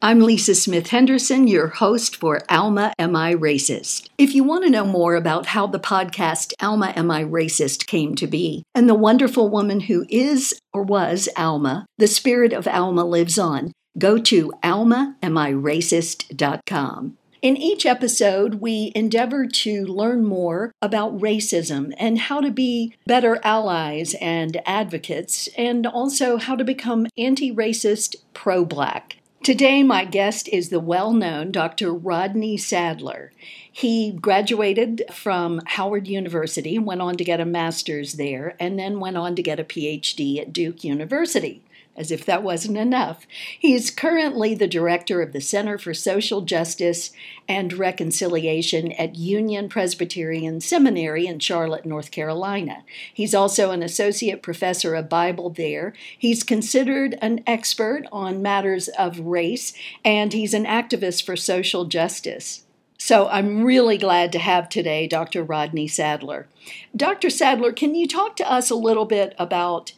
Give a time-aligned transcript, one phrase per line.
[0.00, 4.08] I'm Lisa Smith Henderson, your host for Alma Am I Racist?
[4.16, 8.14] If you want to know more about how the podcast Alma Am I Racist came
[8.14, 13.04] to be and the wonderful woman who is or was Alma, the spirit of Alma
[13.04, 17.18] lives on, go to almaamiracist.com.
[17.42, 23.40] In each episode, we endeavor to learn more about racism and how to be better
[23.42, 29.17] allies and advocates, and also how to become anti racist pro black.
[29.48, 31.90] Today, my guest is the well known Dr.
[31.90, 33.32] Rodney Sadler.
[33.72, 39.16] He graduated from Howard University, went on to get a master's there, and then went
[39.16, 41.62] on to get a PhD at Duke University
[41.98, 43.26] as if that wasn't enough.
[43.58, 47.10] He is currently the director of the Center for Social Justice
[47.48, 52.84] and Reconciliation at Union Presbyterian Seminary in Charlotte, North Carolina.
[53.12, 55.92] He's also an associate professor of Bible there.
[56.16, 59.72] He's considered an expert on matters of race,
[60.04, 62.64] and he's an activist for social justice.
[63.00, 65.42] So I'm really glad to have today Dr.
[65.42, 66.48] Rodney Sadler.
[66.94, 67.30] Dr.
[67.30, 69.92] Sadler, can you talk to us a little bit about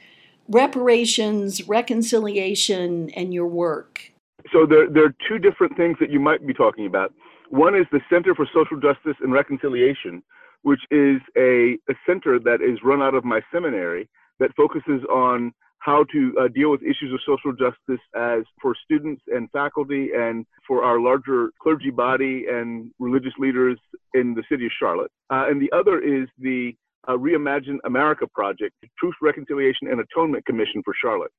[0.50, 4.12] reparations, reconciliation, and your work?
[4.52, 7.12] So there, there are two different things that you might be talking about.
[7.50, 10.22] One is the Center for Social Justice and Reconciliation,
[10.62, 14.08] which is a, a center that is run out of my seminary
[14.40, 19.22] that focuses on how to uh, deal with issues of social justice as for students
[19.28, 23.78] and faculty and for our larger clergy body and religious leaders
[24.14, 25.10] in the city of Charlotte.
[25.30, 26.74] Uh, and the other is the
[27.08, 31.32] uh, Reimagine America project, Truth, Reconciliation, and Atonement Commission for Charlotte.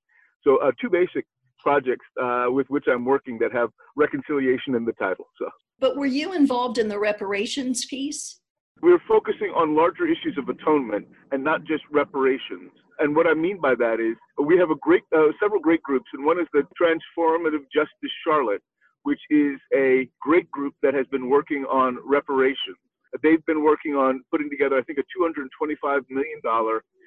[0.44, 1.26] So uh, two basic
[1.60, 5.28] projects uh, with which I'm working that have reconciliation in the title.
[5.38, 5.50] So.
[5.80, 8.40] But were you involved in the reparations piece?
[8.82, 12.72] We're focusing on larger issues of atonement and not just reparations.
[12.98, 16.06] And what I mean by that is we have a great, uh, several great groups,
[16.14, 18.62] and one is the Transformative Justice Charlotte,
[19.04, 22.78] which is a great group that has been working on reparations
[23.24, 26.42] they've been working on putting together, I think, a $225 million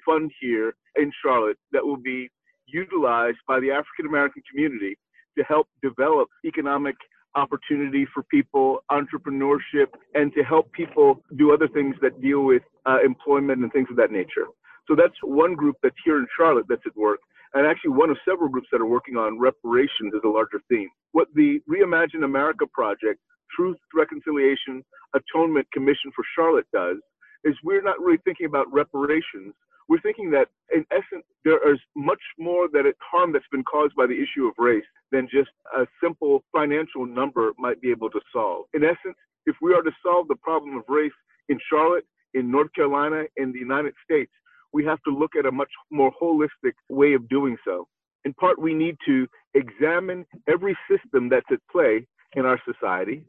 [0.05, 2.29] fund here in Charlotte that will be
[2.67, 4.97] utilized by the African American community
[5.37, 6.95] to help develop economic
[7.35, 12.97] opportunity for people, entrepreneurship, and to help people do other things that deal with uh,
[13.03, 14.47] employment and things of that nature.
[14.87, 17.19] So that's one group that's here in Charlotte that's at work,
[17.53, 20.89] and actually one of several groups that are working on reparations as a larger theme.
[21.11, 23.19] What the Reimagine America project
[23.55, 24.83] Truth, Reconciliation,
[25.13, 26.97] Atonement Commission for Charlotte does
[27.43, 29.53] is we're not really thinking about reparations.
[29.87, 33.95] We're thinking that, in essence, there is much more that it, harm that's been caused
[33.95, 38.19] by the issue of race than just a simple financial number might be able to
[38.33, 38.65] solve.
[38.73, 39.15] In essence,
[39.45, 41.13] if we are to solve the problem of race
[41.49, 44.31] in Charlotte, in North Carolina, in the United States,
[44.73, 47.87] we have to look at a much more holistic way of doing so.
[48.25, 53.23] In part, we need to examine every system that's at play in our society.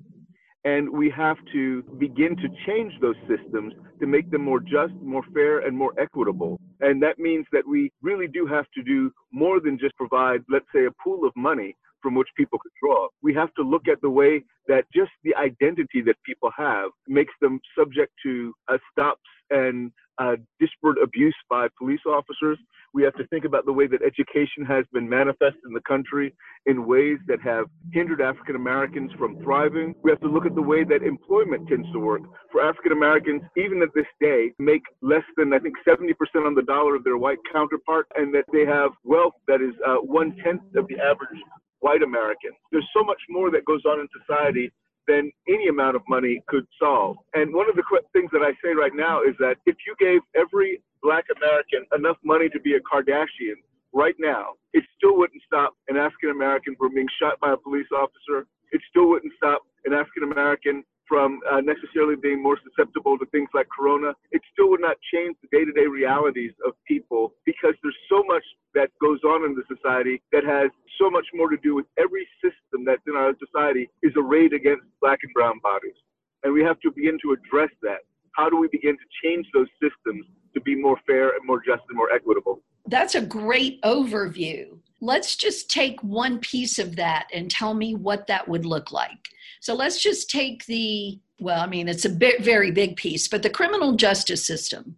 [0.64, 5.22] And we have to begin to change those systems to make them more just, more
[5.32, 6.58] fair, and more equitable.
[6.80, 10.66] And that means that we really do have to do more than just provide, let's
[10.74, 13.08] say, a pool of money from which people could draw.
[13.22, 17.34] We have to look at the way that just the identity that people have makes
[17.40, 19.20] them subject to uh, stops
[19.50, 22.58] and uh, disparate abuse by police officers.
[22.94, 26.34] We have to think about the way that education has been manifest in the country
[26.64, 29.94] in ways that have hindered African Americans from thriving.
[30.02, 32.22] We have to look at the way that employment tends to work.
[32.50, 36.14] For African Americans, even at this day, make less than, I think, 70%
[36.46, 39.96] on the dollar of their white counterpart, and that they have wealth that is uh,
[39.96, 41.40] one tenth of the average
[41.80, 42.50] white American.
[42.72, 44.72] There's so much more that goes on in society
[45.06, 47.16] than any amount of money could solve.
[47.34, 50.20] And one of the things that I say right now is that if you gave
[50.34, 55.74] every black American enough money to be a Kardashian right now, it still wouldn't stop
[55.88, 58.46] an African American from being shot by a police officer.
[58.72, 63.48] It still wouldn't stop an African American from uh, necessarily being more susceptible to things
[63.54, 67.74] like corona, it still would not change the day to day realities of people because
[67.82, 68.44] there's so much
[68.74, 72.26] that goes on in the society that has so much more to do with every
[72.42, 75.96] system that's in our society is arrayed against black and brown bodies.
[76.42, 78.00] And we have to begin to address that.
[78.32, 81.82] How do we begin to change those systems to be more fair and more just
[81.88, 82.60] and more equitable?
[82.86, 84.78] That's a great overview.
[85.00, 89.28] Let's just take one piece of that and tell me what that would look like.
[89.60, 93.42] So let's just take the, well, I mean, it's a bit, very big piece, but
[93.42, 94.96] the criminal justice system,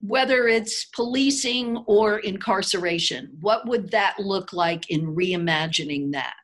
[0.00, 6.34] whether it's policing or incarceration, what would that look like in reimagining that?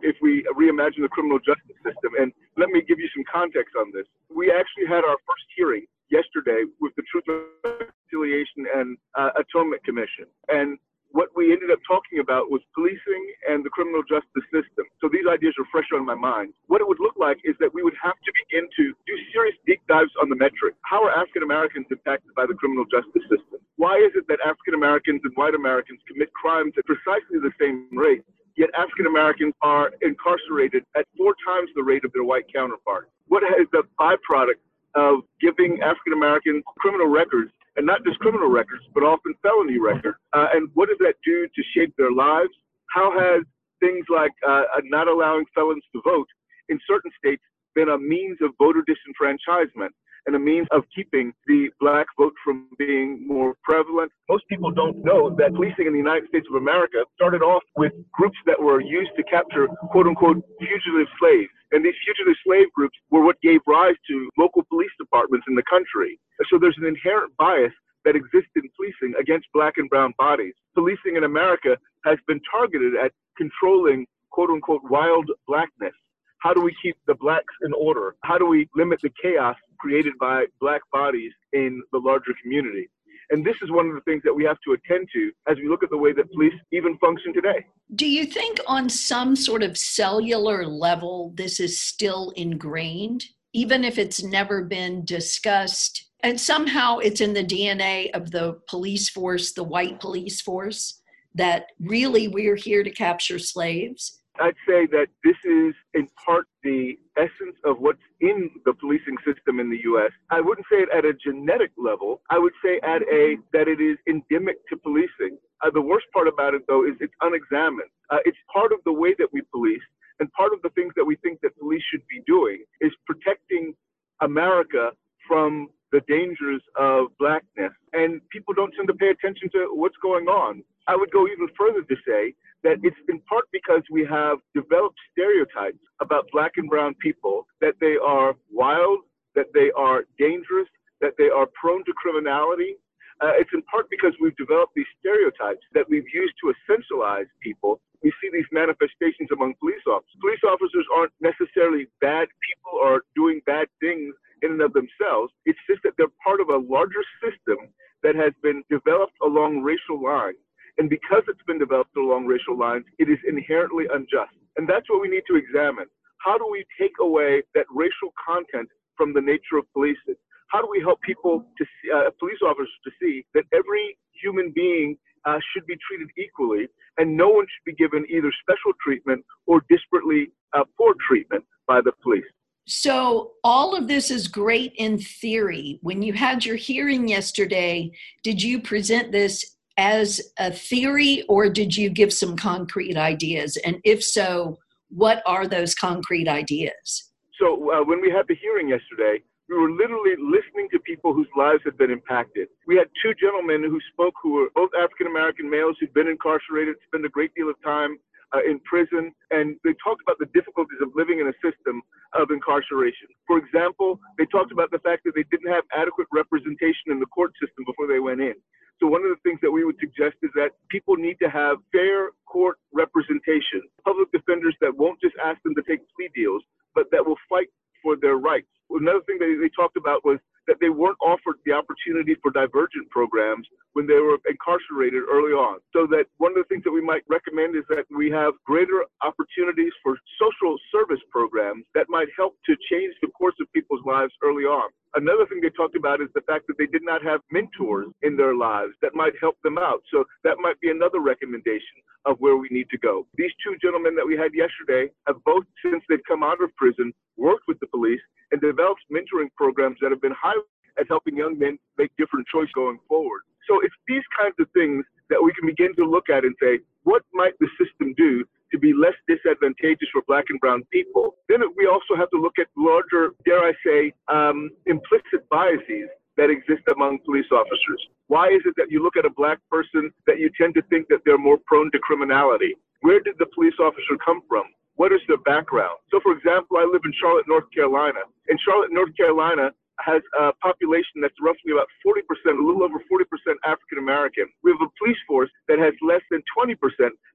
[0.00, 3.90] If we reimagine the criminal justice system, and let me give you some context on
[3.92, 4.06] this.
[4.34, 7.24] We actually had our first hearing yesterday with the Truth,
[7.64, 10.26] Reconciliation, and uh, Atonement Commission.
[10.48, 10.78] And
[11.10, 14.84] what we ended up talking about was policing and the criminal justice system.
[15.00, 16.52] So these ideas are fresh on my mind.
[16.66, 19.56] What it would look like is that we would have to begin to do serious
[19.66, 20.74] deep dives on the metric.
[20.82, 23.60] How are African Americans impacted by the criminal justice system?
[23.76, 27.88] Why is it that African Americans and white Americans commit crimes at precisely the same
[27.92, 28.22] rate?
[28.56, 33.08] Yet African Americans are incarcerated at four times the rate of their white counterparts.
[33.28, 34.60] What is the byproduct
[34.94, 40.18] of giving African Americans criminal records and not just criminal records, but often felony records.
[40.34, 42.50] Uh, and what does that do to shape their lives?
[42.92, 43.44] How has
[43.80, 46.28] things like uh, not allowing felons to vote
[46.68, 47.42] in certain states
[47.74, 49.90] been a means of voter disenfranchisement
[50.26, 54.10] and a means of keeping the black vote from being more prevalent.
[54.28, 57.92] Most people don't know that policing in the United States of America started off with
[58.12, 61.48] groups that were used to capture quote unquote fugitive slaves.
[61.72, 65.62] And these fugitive slave groups were what gave rise to local police departments in the
[65.68, 66.18] country.
[66.50, 67.72] So there's an inherent bias
[68.04, 70.54] that exists in policing against black and brown bodies.
[70.74, 75.94] Policing in America has been targeted at controlling quote unquote wild blackness.
[76.40, 78.14] How do we keep the blacks in order?
[78.22, 82.88] How do we limit the chaos created by black bodies in the larger community?
[83.30, 85.68] And this is one of the things that we have to attend to as we
[85.68, 87.66] look at the way that police even function today.
[87.94, 93.98] Do you think, on some sort of cellular level, this is still ingrained, even if
[93.98, 96.06] it's never been discussed?
[96.22, 101.00] And somehow it's in the DNA of the police force, the white police force,
[101.34, 104.20] that really we're here to capture slaves?
[104.40, 109.60] I'd say that this is in part the essence of what's in the policing system
[109.60, 110.10] in the U.S.
[110.30, 112.20] I wouldn't say it at a genetic level.
[112.30, 115.38] I would say at a that it is endemic to policing.
[115.64, 117.90] Uh, the worst part about it, though, is it's unexamined.
[118.10, 119.82] Uh, it's part of the way that we police,
[120.20, 123.74] and part of the things that we think that police should be doing is protecting
[124.20, 124.90] America
[125.26, 127.72] from the dangers of blackness.
[127.92, 130.62] And people don't tend to pay attention to what's going on.
[130.86, 134.98] I would go even further to say that it's in part because we have developed
[135.12, 139.00] stereotypes about black and brown people that they are wild,
[139.34, 140.68] that they are dangerous,
[141.00, 142.74] that they are prone to criminality.
[143.20, 147.80] Uh, it's in part because we've developed these stereotypes that we've used to essentialize people.
[148.02, 150.18] We see these manifestations among police officers.
[150.20, 155.32] Police officers aren't necessarily bad people or doing bad things in and of themselves.
[155.46, 157.58] It's just that they're part of a larger system
[158.02, 160.38] that has been developed along racial lines
[160.78, 164.34] and because it's been developed along racial lines, it is inherently unjust.
[164.56, 165.86] And that's what we need to examine.
[166.24, 170.16] How do we take away that racial content from the nature of policing?
[170.48, 174.52] How do we help people to see, uh, police officers to see that every human
[174.54, 179.24] being uh, should be treated equally and no one should be given either special treatment
[179.46, 182.24] or disparately uh, poor treatment by the police?
[182.66, 185.78] So, all of this is great in theory.
[185.82, 187.90] When you had your hearing yesterday,
[188.22, 193.56] did you present this as a theory or did you give some concrete ideas?
[193.64, 194.58] And if so,
[194.90, 197.10] what are those concrete ideas?
[197.40, 201.28] So, uh, when we had the hearing yesterday, we were literally listening to people whose
[201.36, 202.48] lives had been impacted.
[202.66, 206.76] We had two gentlemen who spoke who were both African American males who'd been incarcerated,
[206.86, 207.96] spent a great deal of time
[208.34, 211.80] uh, in prison, and they talked about the difficulties of living in a system
[212.14, 213.08] of incarceration.
[213.26, 217.06] For example, they talked about the fact that they didn't have adequate representation in the
[217.06, 218.34] court system before they went in.
[218.80, 221.58] So one of the things that we would suggest is that people need to have
[221.72, 226.42] fair court representation, public defenders that won't just ask them to take plea deals,
[226.74, 227.48] but that will fight
[227.82, 228.46] for their rights.
[228.70, 232.88] Another thing that they talked about was that they weren't offered the opportunity for divergent
[232.90, 235.58] programs when they were incarcerated early on.
[235.72, 238.84] So that one of the things that we might recommend is that we have greater
[239.02, 244.12] opportunities for social service programs that might help to change the course of people's lives
[244.22, 244.70] early on.
[244.94, 248.16] Another thing they talked about is the fact that they did not have mentors in
[248.16, 249.82] their lives that might help them out.
[249.92, 253.06] So that might be another recommendation of where we need to go.
[253.16, 256.92] These two gentlemen that we had yesterday have both, since they've come out of prison,
[257.18, 258.00] worked with the police
[258.32, 260.40] and developed mentoring programs that have been high
[260.78, 263.22] at helping young men make different choices going forward.
[263.48, 266.60] So it's these kinds of things that we can begin to look at and say,
[266.82, 271.16] what might the system do to be less disadvantageous for black and brown people?
[271.28, 276.30] Then we also have to look at larger, dare I say, um, implicit biases that
[276.30, 277.80] exist among police officers.
[278.08, 280.88] Why is it that you look at a black person that you tend to think
[280.88, 282.54] that they're more prone to criminality?
[282.80, 284.44] Where did the police officer come from?
[284.76, 285.78] What is their background?
[285.90, 288.00] So, for example, I live in Charlotte, North Carolina.
[288.28, 293.04] In Charlotte, North Carolina, has a population that's roughly about 40%, a little over 40%
[293.44, 294.26] African American.
[294.42, 296.54] We have a police force that has less than 20%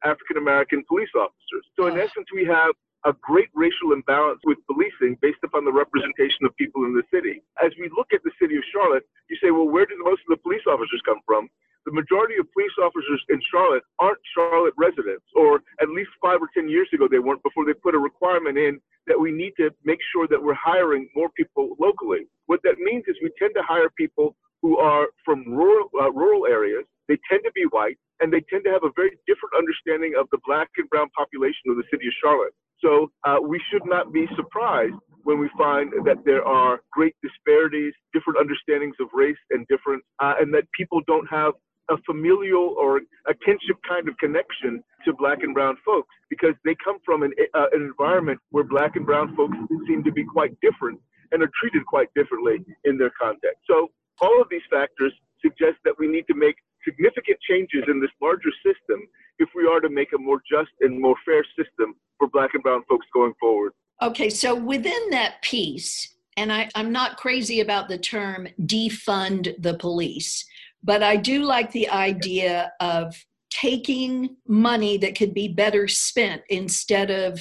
[0.03, 1.65] African American police officers.
[1.77, 2.71] So, in essence, we have
[3.05, 7.43] a great racial imbalance with policing based upon the representation of people in the city.
[7.63, 10.31] As we look at the city of Charlotte, you say, well, where did most of
[10.31, 11.49] the police officers come from?
[11.85, 16.49] The majority of police officers in Charlotte aren't Charlotte residents, or at least five or
[16.53, 19.69] 10 years ago they weren't before they put a requirement in that we need to
[19.83, 22.27] make sure that we're hiring more people locally.
[22.45, 26.47] What that means is we tend to hire people who are from rural, uh, rural
[26.47, 26.85] areas.
[27.09, 30.27] They tend to be white, and they tend to have a very different understanding of
[30.31, 32.55] the black and brown population of the city of Charlotte.
[32.79, 37.93] So uh, we should not be surprised when we find that there are great disparities,
[38.13, 41.53] different understandings of race and difference, uh, and that people don't have
[41.89, 46.75] a familial or a kinship kind of connection to black and brown folks because they
[46.83, 50.55] come from an, uh, an environment where black and brown folks seem to be quite
[50.61, 50.99] different
[51.31, 53.59] and are treated quite differently in their context.
[53.67, 58.11] So all of these factors suggest that we need to make significant changes in this
[58.21, 59.01] larger system
[59.39, 62.63] if we are to make a more just and more fair system for black and
[62.63, 63.73] brown folks going forward.
[64.01, 69.75] Okay, so within that piece, and I, am not crazy about the term defund the
[69.75, 70.45] police,
[70.83, 73.15] but I do like the idea of
[73.49, 77.39] taking money that could be better spent instead of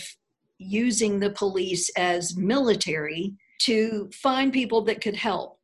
[0.58, 5.58] using the police as military to find people that could help.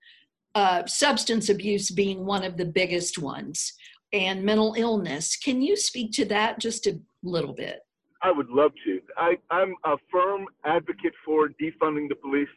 [0.54, 3.74] Uh, substance abuse being one of the biggest ones,
[4.12, 5.36] and mental illness.
[5.36, 7.80] Can you speak to that just a little bit?
[8.22, 9.00] I would love to.
[9.16, 12.48] I, I'm a firm advocate for defunding the police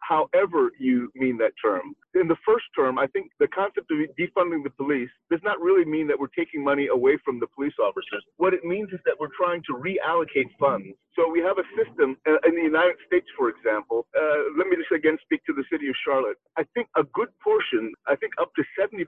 [0.00, 1.94] however you mean that term.
[2.14, 5.84] In the first term, I think the concept of defunding the police does not really
[5.84, 8.24] mean that we're taking money away from the police officers.
[8.36, 10.88] What it means is that we're trying to reallocate funds.
[11.14, 14.06] So we have a system uh, in the United States, for example.
[14.16, 16.38] Uh, let me just again speak to the city of Charlotte.
[16.56, 19.06] I think a good portion, I think up to 70%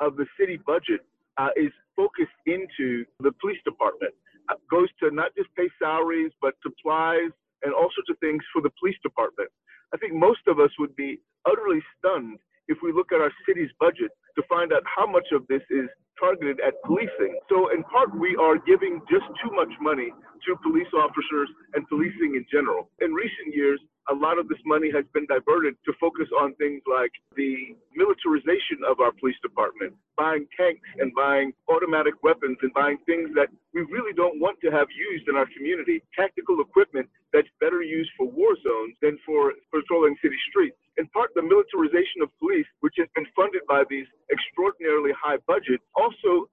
[0.00, 1.00] of the city budget
[1.38, 4.14] uh, is focused into the police department.
[4.50, 7.30] Uh, goes to not just pay salaries, but supplies
[7.62, 9.48] and all sorts of things for the police department.
[9.94, 13.70] I think most of us would be utterly stunned if we look at our city's
[13.78, 17.38] budget to find out how much of this is targeted at policing.
[17.48, 20.12] So, in part, we are giving just too much money
[20.46, 22.88] to police officers and policing in general.
[23.00, 23.80] In recent years,
[24.10, 28.82] a lot of this money has been diverted to focus on things like the militarization
[28.86, 33.82] of our police department, buying tanks and buying automatic weapons and buying things that we
[33.82, 38.28] really don't want to have used in our community, tactical equipment that's better used for
[38.28, 40.76] war zones than for patrolling city streets.
[40.98, 45.82] In part, the militarization of police, which has been funded by these extraordinarily high budgets,
[45.96, 46.46] also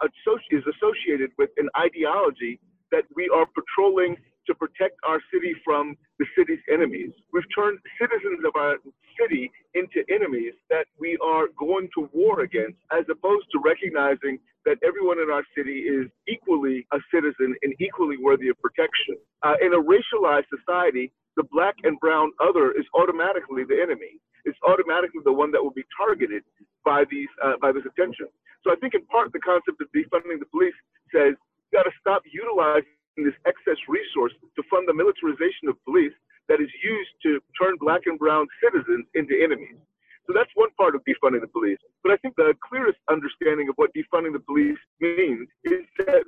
[0.51, 2.59] is associated with an ideology
[2.91, 4.15] that we are patrolling
[4.48, 7.12] to protect our city from the city's enemies.
[7.33, 8.77] We've turned citizens of our
[9.19, 14.77] city into enemies that we are going to war against, as opposed to recognizing that
[14.83, 19.15] everyone in our city is equally a citizen and equally worthy of protection.
[19.41, 24.19] Uh, in a racialized society, the black and brown other is automatically the enemy.
[24.43, 26.43] It's automatically the one that will be targeted
[26.83, 28.27] by these uh, by this attention.
[28.63, 30.75] So I think in part the concept of defunding the police
[31.15, 36.15] says you got to stop utilizing this excess resource to fund the militarization of police
[36.59, 39.79] that is used to turn black and brown citizens into enemies.
[40.27, 41.79] So that's one part of defunding the police.
[42.03, 46.23] But I think the clearest understanding of what defunding the police means is that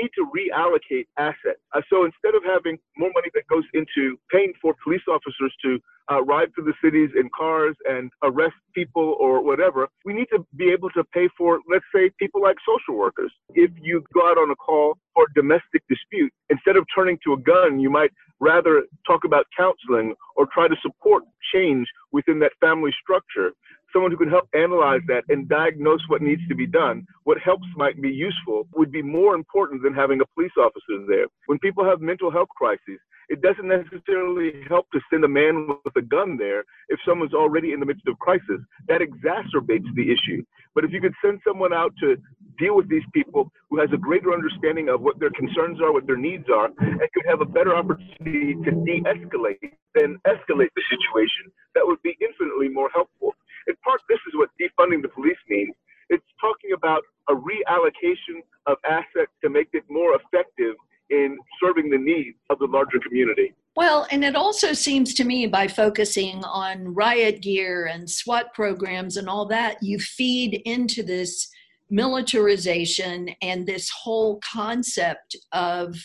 [0.00, 1.60] need to reallocate assets.
[1.74, 5.78] Uh, so instead of having more money that goes into paying for police officers to
[6.10, 10.44] uh, ride through the cities in cars and arrest people or whatever, we need to
[10.56, 13.32] be able to pay for, let's say, people like social workers.
[13.54, 17.38] If you go out on a call for domestic dispute, instead of turning to a
[17.38, 22.92] gun, you might rather talk about counseling or try to support change within that family
[23.00, 23.52] structure
[23.92, 27.66] someone who can help analyze that and diagnose what needs to be done, what helps
[27.76, 31.26] might be useful, would be more important than having a police officer there.
[31.46, 35.94] When people have mental health crises, it doesn't necessarily help to send a man with
[35.96, 38.58] a gun there if someone's already in the midst of crisis.
[38.88, 40.42] That exacerbates the issue.
[40.74, 42.16] But if you could send someone out to
[42.58, 46.06] deal with these people who has a greater understanding of what their concerns are, what
[46.06, 50.82] their needs are, and could have a better opportunity to de escalate than escalate the
[50.90, 53.34] situation, that would be infinitely more helpful
[53.66, 55.74] in part, this is what defunding the police means.
[56.08, 60.74] It's talking about a reallocation of assets to make it more effective
[61.10, 63.52] in serving the needs of the larger community.
[63.76, 69.16] Well, and it also seems to me by focusing on riot gear and SWAT programs
[69.16, 71.48] and all that, you feed into this
[71.88, 75.96] militarization and this whole concept of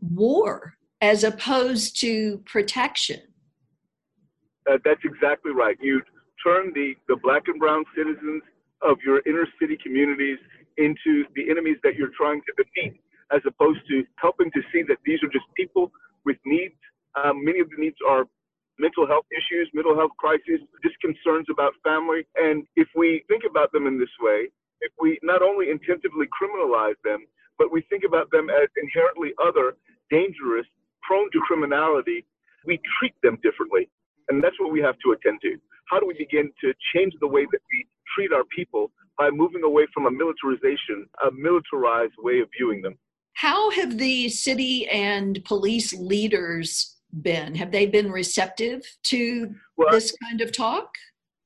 [0.00, 3.20] war as opposed to protection.
[4.70, 5.76] Uh, that's exactly right.
[5.80, 6.00] You
[6.44, 8.42] turn the, the black and brown citizens
[8.82, 10.38] of your inner city communities
[10.76, 13.00] into the enemies that you're trying to defeat,
[13.32, 15.90] as opposed to helping to see that these are just people
[16.24, 16.74] with needs.
[17.14, 18.24] Um, many of the needs are
[18.78, 22.26] mental health issues, mental health crises, just concerns about family.
[22.36, 24.48] And if we think about them in this way,
[24.80, 27.24] if we not only intensively criminalize them,
[27.58, 29.76] but we think about them as inherently other,
[30.10, 30.66] dangerous,
[31.02, 32.24] prone to criminality,
[32.66, 33.88] we treat them differently.
[34.28, 35.58] And that's what we have to attend to.
[35.92, 39.62] How do we begin to change the way that we treat our people by moving
[39.62, 42.98] away from a militarization, a militarized way of viewing them?
[43.34, 47.54] How have the city and police leaders been?
[47.56, 50.94] Have they been receptive to well, this kind of talk?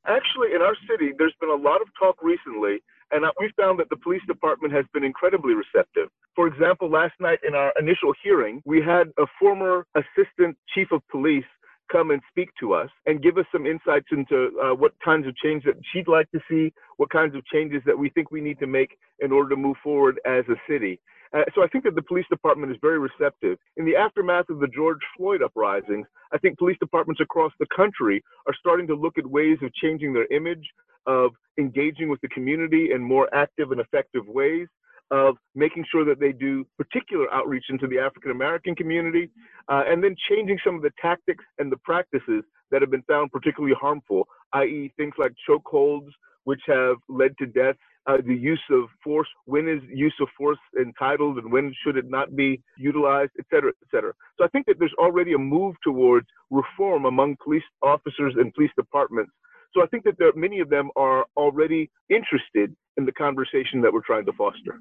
[0.07, 2.79] Actually, in our city, there's been a lot of talk recently,
[3.11, 6.09] and uh, we found that the police department has been incredibly receptive.
[6.37, 11.03] For example, last night in our initial hearing, we had a former assistant chief of
[11.11, 11.45] police
[11.91, 15.37] come and speak to us and give us some insights into uh, what kinds of
[15.37, 18.59] change that she'd like to see, what kinds of changes that we think we need
[18.59, 21.01] to make in order to move forward as a city.
[21.33, 23.59] Uh, so I think that the police department is very receptive.
[23.77, 28.23] In the aftermath of the George Floyd uprisings, I think police departments across the country
[28.47, 30.65] are starting to look at ways of changing their image,
[31.07, 34.69] of engaging with the community in more active and effective ways
[35.11, 39.31] of making sure that they do particular outreach into the African American community,
[39.69, 43.31] uh, and then changing some of the tactics and the practices that have been found
[43.31, 46.11] particularly harmful, i.e., things like chokeholds,
[46.45, 50.59] which have led to death, uh, the use of force, when is use of force
[50.81, 54.13] entitled and when should it not be utilized, et cetera, et cetera.
[54.39, 58.71] So I think that there's already a move towards reform among police officers and police
[58.77, 59.33] departments.
[59.77, 63.93] So I think that there, many of them are already interested in the conversation that
[63.93, 64.81] we're trying to foster.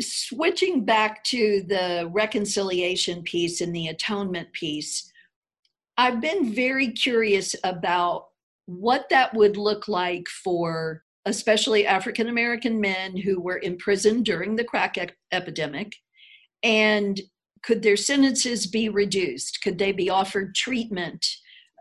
[0.00, 5.12] Switching back to the reconciliation piece and the atonement piece,
[5.98, 8.28] I've been very curious about
[8.64, 14.64] what that would look like for especially African American men who were imprisoned during the
[14.64, 15.96] crack e- epidemic.
[16.62, 17.20] And
[17.62, 19.60] could their sentences be reduced?
[19.60, 21.26] Could they be offered treatment?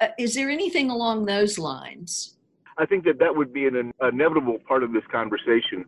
[0.02, 2.36] Uh, is there anything along those lines?
[2.78, 5.86] I think that that would be an inevitable part of this conversation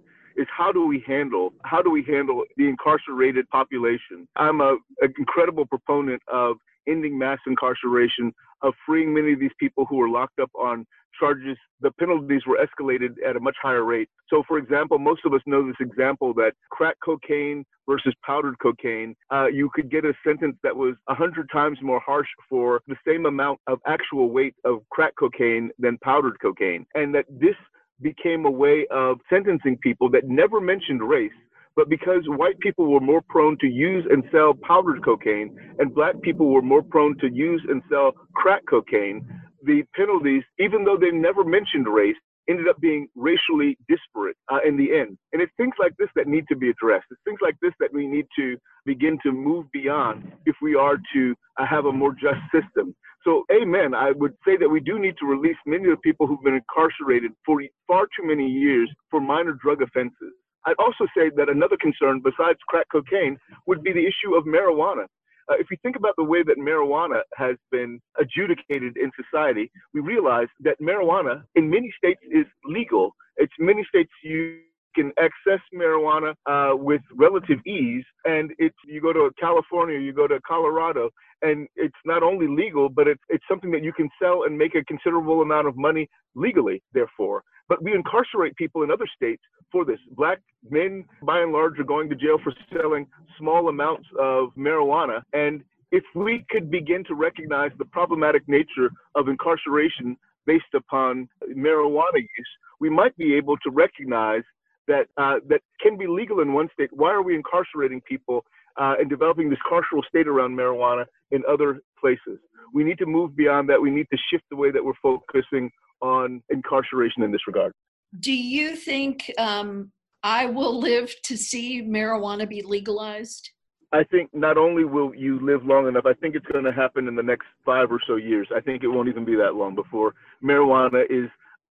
[0.58, 4.28] how do we handle how do we handle the incarcerated population?
[4.36, 9.86] I'm a, an incredible proponent of ending mass incarceration, of freeing many of these people
[9.86, 10.86] who were locked up on
[11.20, 14.10] charges, the penalties were escalated at a much higher rate.
[14.29, 19.16] So, for example, most of us know this example that crack cocaine versus powdered cocaine,
[19.31, 23.25] uh, you could get a sentence that was 100 times more harsh for the same
[23.25, 26.86] amount of actual weight of crack cocaine than powdered cocaine.
[26.96, 27.55] And that this
[28.01, 31.31] became a way of sentencing people that never mentioned race
[31.77, 36.20] but because white people were more prone to use and sell powdered cocaine and black
[36.22, 39.25] people were more prone to use and sell crack cocaine,
[39.64, 42.16] the penalties, even though they never mentioned race,
[42.50, 45.18] ended up being racially disparate uh, in the end.
[45.33, 47.05] And it's things like this that need to be addressed.
[47.12, 50.98] It's things like this that we need to begin to move beyond if we are
[51.14, 52.96] to uh, have a more just system.
[53.24, 53.94] So, amen.
[53.94, 56.62] I would say that we do need to release many of the people who've been
[56.62, 60.33] incarcerated for far too many years for minor drug offenses.
[60.66, 65.05] I'd also say that another concern besides crack cocaine would be the issue of marijuana.
[65.50, 70.01] Uh, if we think about the way that marijuana has been adjudicated in society, we
[70.01, 73.16] realize that marijuana in many states is legal.
[73.38, 74.60] It's many states you
[74.96, 80.27] can access marijuana uh, with relative ease, and it's you go to California, you go
[80.27, 81.10] to Colorado,
[81.44, 84.75] and it's not only legal, but it's it's something that you can sell and make
[84.75, 86.81] a considerable amount of money legally.
[86.94, 90.00] Therefore, but we incarcerate people in other states for this.
[90.12, 95.22] Black men, by and large, are going to jail for selling small amounts of marijuana.
[95.34, 102.18] And if we could begin to recognize the problematic nature of incarceration based upon marijuana
[102.18, 104.44] use, we might be able to recognize
[104.88, 106.90] that uh, that can be legal in one state.
[106.94, 108.46] Why are we incarcerating people
[108.80, 112.40] uh, and developing this carceral state around marijuana in other places?
[112.74, 113.82] We need to move beyond that.
[113.82, 117.74] We need to shift the way that we're focusing on incarceration in this regard.
[118.20, 119.92] Do you think um,
[120.24, 123.50] I will live to see marijuana be legalized?
[123.94, 127.07] I think not only will you live long enough, I think it's going to happen
[127.07, 128.48] in the next five or so years.
[128.53, 131.29] I think it won't even be that long before marijuana is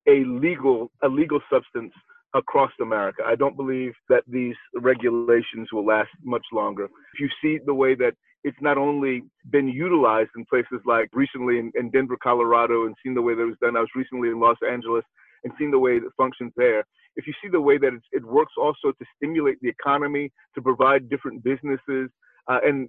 [0.08, 1.92] a legal a legal substance
[2.36, 3.22] across America.
[3.26, 6.84] I don't believe that these regulations will last much longer.
[6.84, 11.58] If you see the way that it's not only been utilized in places like recently
[11.58, 13.76] in, in Denver, Colorado, and seen the way that it was done.
[13.76, 15.04] I was recently in Los Angeles
[15.42, 16.84] and seen the way it functions there.
[17.16, 21.08] If you see the way that it works also to stimulate the economy, to provide
[21.08, 22.10] different businesses,
[22.48, 22.88] uh, and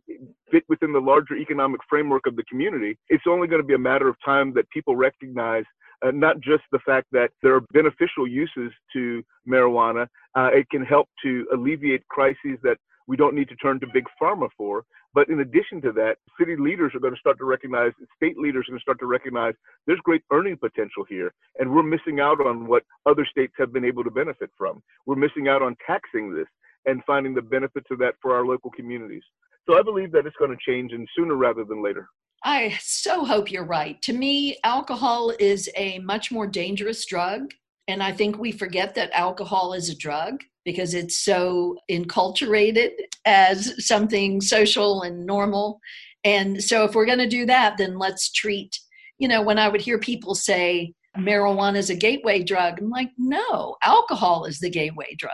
[0.51, 3.79] fit within the larger economic framework of the community, it's only going to be a
[3.79, 5.63] matter of time that people recognize
[6.05, 10.83] uh, not just the fact that there are beneficial uses to marijuana, uh, it can
[10.83, 14.83] help to alleviate crises that we don't need to turn to big pharma for.
[15.13, 18.65] But in addition to that, city leaders are going to start to recognize, state leaders
[18.67, 19.53] are going to start to recognize
[19.87, 21.33] there's great earning potential here.
[21.57, 24.83] And we're missing out on what other states have been able to benefit from.
[25.05, 26.47] We're missing out on taxing this
[26.85, 29.23] and finding the benefits of that for our local communities.
[29.67, 32.07] So I believe that it's going to change and sooner rather than later.
[32.47, 34.01] I so hope you're right.
[34.03, 37.51] To me, alcohol is a much more dangerous drug.
[37.89, 42.91] And I think we forget that alcohol is a drug because it's so enculturated
[43.25, 45.81] as something social and normal.
[46.23, 48.79] And so, if we're going to do that, then let's treat,
[49.17, 53.11] you know, when I would hear people say marijuana is a gateway drug, I'm like,
[53.17, 55.33] no, alcohol is the gateway drug.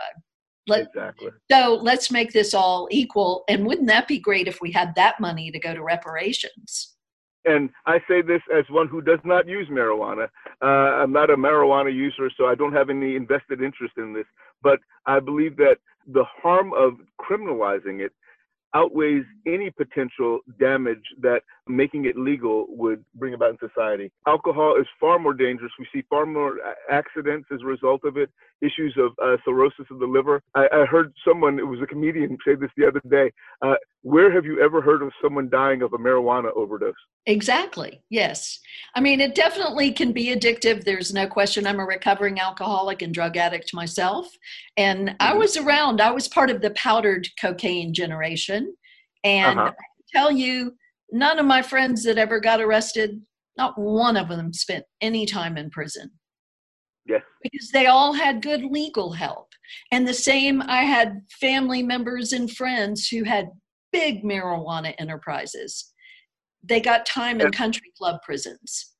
[0.66, 1.30] Let, exactly.
[1.48, 3.44] So let's make this all equal.
[3.48, 6.93] And wouldn't that be great if we had that money to go to reparations?
[7.44, 10.28] And I say this as one who does not use marijuana.
[10.62, 14.26] Uh, I'm not a marijuana user, so I don't have any invested interest in this.
[14.62, 15.76] But I believe that
[16.06, 18.12] the harm of criminalizing it
[18.74, 24.10] outweighs any potential damage that making it legal would bring about in society.
[24.26, 25.70] Alcohol is far more dangerous.
[25.78, 26.56] We see far more
[26.90, 28.30] accidents as a result of it,
[28.60, 30.42] issues of uh, cirrhosis of the liver.
[30.54, 33.32] I, I, heard someone, it was a comedian, say this the other day.
[33.62, 36.92] Uh, where have you ever heard of someone dying of a marijuana overdose?
[37.24, 38.02] Exactly.
[38.10, 38.60] Yes.
[38.94, 40.84] I mean, it definitely can be addictive.
[40.84, 41.66] There's no question.
[41.66, 44.28] I'm a recovering alcoholic and drug addict myself.
[44.76, 45.16] And mm-hmm.
[45.20, 48.76] I was around, I was part of the powdered cocaine generation.
[49.24, 49.70] And uh-huh.
[49.70, 50.74] I tell you,
[51.10, 53.22] none of my friends that ever got arrested,
[53.56, 56.10] not one of them spent any time in prison.
[57.06, 57.22] Yes.
[57.42, 59.48] Because they all had good legal help.
[59.92, 63.48] And the same, I had family members and friends who had
[63.94, 65.92] big marijuana enterprises.
[66.64, 68.94] They got time in country club prisons.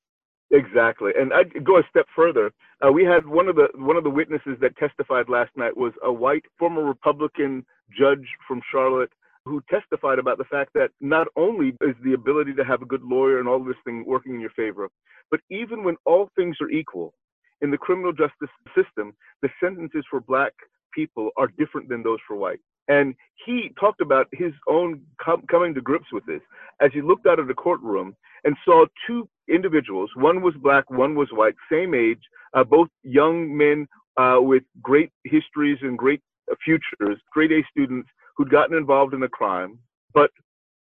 [0.50, 2.52] Exactly, and I go a step further.
[2.80, 5.92] Uh, we had one of the one of the witnesses that testified last night was
[6.04, 7.66] a white former Republican
[7.98, 9.10] judge from Charlotte
[9.46, 13.02] who testified about the fact that not only is the ability to have a good
[13.02, 14.88] lawyer and all this thing working in your favor,
[15.30, 17.12] but even when all things are equal
[17.60, 20.52] in the criminal justice system, the sentences for black
[20.94, 22.60] people are different than those for white.
[22.88, 26.40] And he talked about his own com- coming to grips with this
[26.80, 30.10] as he looked out of the courtroom and saw two individuals.
[30.16, 32.20] One was black, one was white, same age,
[32.54, 36.20] uh, both young men uh, with great histories and great
[36.64, 39.78] futures, grade A students who'd gotten involved in the crime.
[40.12, 40.30] But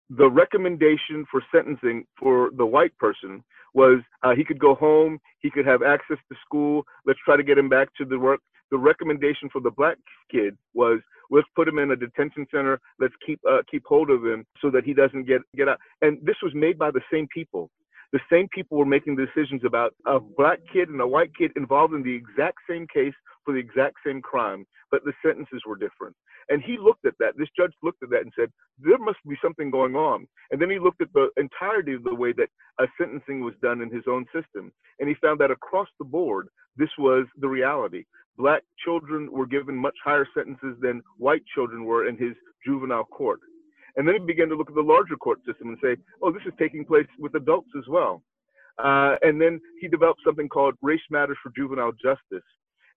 [0.09, 5.49] the recommendation for sentencing for the white person was uh, he could go home, he
[5.49, 6.83] could have access to school.
[7.05, 8.41] Let's try to get him back to the work.
[8.71, 9.97] The recommendation for the black
[10.31, 12.79] kid was let's put him in a detention center.
[12.99, 15.79] Let's keep uh, keep hold of him so that he doesn't get get out.
[16.01, 17.69] And this was made by the same people.
[18.13, 21.93] The same people were making decisions about a black kid and a white kid involved
[21.93, 23.13] in the exact same case
[23.45, 26.15] for the exact same crime, but the sentences were different.
[26.49, 27.37] And he looked at that.
[27.37, 30.27] This judge looked at that and said, there must be something going on.
[30.51, 32.49] And then he looked at the entirety of the way that
[32.79, 34.71] a sentencing was done in his own system.
[34.99, 38.03] And he found that across the board, this was the reality.
[38.37, 42.33] Black children were given much higher sentences than white children were in his
[42.65, 43.39] juvenile court.
[43.95, 46.43] And then he began to look at the larger court system and say, oh, this
[46.45, 48.23] is taking place with adults as well.
[48.81, 52.43] Uh, and then he developed something called Race Matters for Juvenile Justice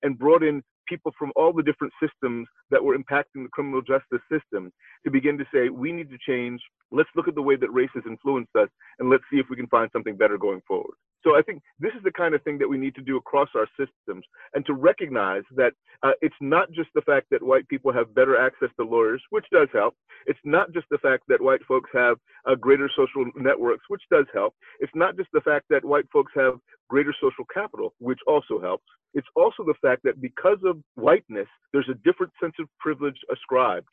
[0.03, 4.21] and brought in people from all the different systems that were impacting the criminal justice
[4.31, 4.71] system
[5.05, 6.61] to begin to say, we need to change.
[6.91, 9.57] Let's look at the way that race has influenced us and let's see if we
[9.57, 10.97] can find something better going forward.
[11.25, 13.49] So I think this is the kind of thing that we need to do across
[13.57, 17.93] our systems and to recognize that uh, it's not just the fact that white people
[17.93, 19.95] have better access to lawyers, which does help.
[20.27, 24.27] It's not just the fact that white folks have uh, greater social networks, which does
[24.35, 24.55] help.
[24.81, 26.55] It's not just the fact that white folks have
[26.91, 28.85] greater social capital, which also helps.
[29.15, 33.87] It's also the fact that because of whiteness, there's a different sense of privilege ascribed.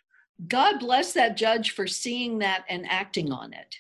[0.48, 3.76] God bless that judge for seeing that and acting on it.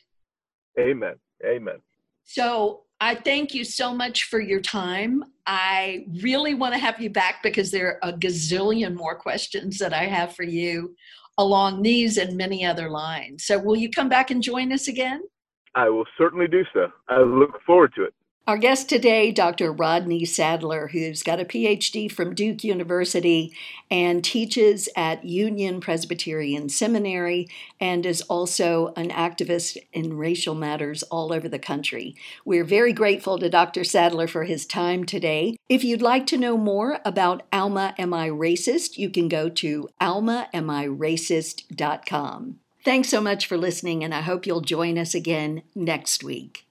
[0.80, 1.16] Amen.
[1.46, 1.80] Amen.
[2.24, 5.24] So I thank you so much for your time.
[5.48, 9.92] I really want to have you back because there are a gazillion more questions that
[9.92, 10.96] I have for you
[11.40, 13.46] along these and many other lines.
[13.46, 15.24] So, will you come back and join us again?
[15.74, 16.90] I will certainly do so.
[17.10, 18.14] I look forward to it.
[18.48, 19.72] Our guest today, Dr.
[19.72, 23.54] Rodney Sadler, who's got a PhD from Duke University
[23.92, 27.48] and teaches at Union Presbyterian Seminary
[27.80, 32.16] and is also an activist in racial matters all over the country.
[32.44, 33.84] We're very grateful to Dr.
[33.84, 35.56] Sadler for his time today.
[35.70, 39.88] If you'd like to know more about Alma Am I Racist, you can go to
[40.02, 42.60] almaamiracist.com.
[42.84, 46.66] Thanks so much for listening, and I hope you'll join us again next week.